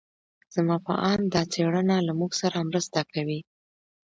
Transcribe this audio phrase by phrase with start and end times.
[0.55, 3.39] زما په اند دا څېړنه له موږ سره مرسته کوي.